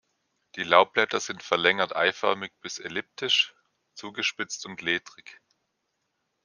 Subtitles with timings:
[0.55, 3.53] Die Laubblätter sind verlängert-eiförmig bis elliptisch,
[3.93, 5.39] zugespitzt und ledrig.